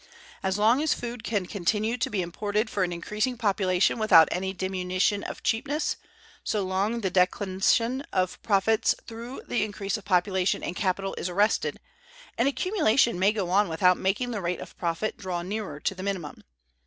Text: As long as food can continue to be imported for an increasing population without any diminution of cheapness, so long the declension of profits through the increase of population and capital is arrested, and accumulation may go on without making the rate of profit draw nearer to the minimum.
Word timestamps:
As 0.41 0.57
long 0.57 0.81
as 0.81 0.95
food 0.95 1.23
can 1.23 1.45
continue 1.45 1.95
to 1.95 2.09
be 2.09 2.23
imported 2.23 2.71
for 2.71 2.83
an 2.83 2.91
increasing 2.91 3.37
population 3.37 3.99
without 3.99 4.27
any 4.31 4.51
diminution 4.51 5.21
of 5.23 5.43
cheapness, 5.43 5.95
so 6.43 6.63
long 6.65 7.01
the 7.01 7.11
declension 7.11 8.01
of 8.11 8.41
profits 8.41 8.95
through 9.05 9.43
the 9.47 9.63
increase 9.63 9.97
of 9.97 10.03
population 10.05 10.63
and 10.63 10.75
capital 10.75 11.13
is 11.19 11.29
arrested, 11.29 11.79
and 12.35 12.47
accumulation 12.47 13.19
may 13.19 13.31
go 13.31 13.51
on 13.51 13.69
without 13.69 13.95
making 13.95 14.31
the 14.31 14.41
rate 14.41 14.59
of 14.59 14.75
profit 14.75 15.17
draw 15.17 15.43
nearer 15.43 15.79
to 15.79 15.93
the 15.93 16.01
minimum. 16.01 16.45